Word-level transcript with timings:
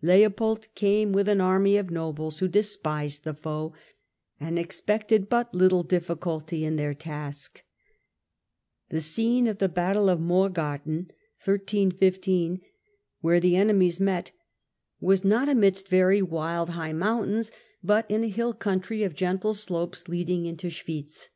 Leopold 0.00 0.68
came 0.74 1.12
with 1.12 1.28
an 1.28 1.38
army 1.38 1.76
of 1.76 1.90
nobles 1.90 2.38
who 2.38 2.48
despised 2.48 3.24
the 3.24 3.34
foe 3.34 3.74
and 4.40 4.58
expected 4.58 5.28
but 5.28 5.54
little 5.54 5.82
difficulty 5.82 6.64
in 6.64 6.76
their 6.76 6.94
task. 6.94 7.62
The 8.88 9.02
scene 9.02 9.46
of 9.46 9.58
Battle 9.58 9.58
of 9.58 9.58
the* 9.58 9.68
Battle 9.74 10.08
of 10.08 10.20
Morgarten, 10.22 11.10
where 13.20 13.38
the 13.38 13.56
enemies 13.56 14.00
met, 14.00 14.30
was 14.98 15.20
.^orgar 15.20 15.48
en, 15.50 15.58
^^^ 15.58 15.60
^midst 15.60 15.88
very 15.88 16.22
wild 16.22 16.70
high 16.70 16.94
mountains, 16.94 17.52
but 17.84 18.10
in 18.10 18.24
a 18.24 18.28
hill 18.28 18.54
coun 18.54 18.80
try 18.80 19.00
of 19.02 19.14
gentle 19.14 19.52
slopes 19.52 20.08
leading 20.08 20.46
into 20.46 20.68
Schwitz. 20.68 21.28